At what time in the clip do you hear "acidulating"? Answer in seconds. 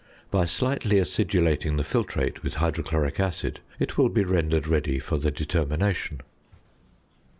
0.97-1.77